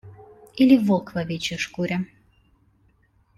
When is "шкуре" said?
1.59-1.97